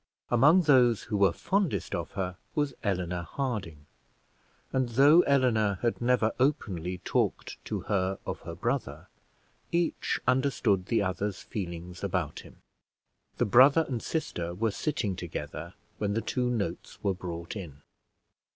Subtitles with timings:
[0.31, 3.85] Among those who were fondest of her was Eleanor Harding;
[4.73, 9.09] and though Eleanor had never openly talked to her of her brother,
[9.71, 12.57] each understood the other's feelings about him.
[13.37, 17.83] The brother and sister were sitting together when the two notes were brought in.